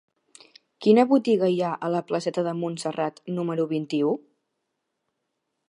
Quina 0.85 1.03
botiga 1.11 1.49
hi 1.55 1.59
ha 1.67 1.73
a 1.75 1.91
la 1.97 2.01
placeta 2.13 2.45
de 2.49 2.55
Montserrat 2.63 3.21
número 3.41 3.67
vint-i-u? 3.75 4.15